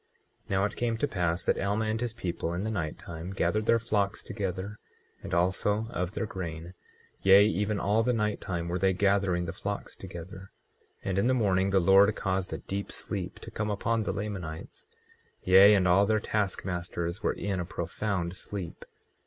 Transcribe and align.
24:18 0.47 0.49
Now 0.49 0.65
it 0.65 0.75
came 0.75 0.97
to 0.97 1.07
pass 1.07 1.43
that 1.43 1.59
Alma 1.59 1.85
and 1.85 2.01
his 2.01 2.11
people 2.15 2.55
in 2.55 2.63
the 2.63 2.71
night 2.71 2.97
time 2.97 3.33
gathered 3.33 3.67
their 3.67 3.77
flocks 3.77 4.23
together, 4.23 4.79
and 5.21 5.31
also 5.31 5.89
of 5.91 6.13
their 6.13 6.25
grain; 6.25 6.73
yea, 7.21 7.45
even 7.45 7.79
all 7.79 8.01
the 8.01 8.11
night 8.11 8.41
time 8.41 8.67
were 8.67 8.79
they 8.79 8.93
gathering 8.93 9.45
the 9.45 9.53
flocks 9.53 9.95
together. 9.95 10.49
24:19 11.03 11.09
And 11.09 11.17
in 11.19 11.27
the 11.27 11.35
morning 11.35 11.69
the 11.69 11.79
Lord 11.79 12.15
caused 12.15 12.51
a 12.51 12.57
deep 12.57 12.91
sleep 12.91 13.37
to 13.41 13.51
come 13.51 13.69
upon 13.69 14.01
the 14.01 14.11
Lamanites, 14.11 14.87
yea, 15.43 15.75
and 15.75 15.87
all 15.87 16.07
their 16.07 16.19
task 16.19 16.65
masters 16.65 17.21
were 17.21 17.33
in 17.33 17.59
a 17.59 17.63
profound 17.65 18.35
sleep. 18.35 18.85